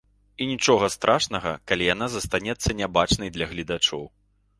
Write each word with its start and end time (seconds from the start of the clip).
І 0.43 0.45
нічога 0.51 0.87
страшнага, 0.93 1.51
калі 1.71 1.89
яна 1.93 2.07
застанецца 2.13 2.75
нябачнай 2.79 3.33
для 3.37 3.45
гледачоў. 3.53 4.03